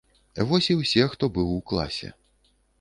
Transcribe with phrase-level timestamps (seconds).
[0.51, 2.13] Вось і ўсе, хто быў у класе.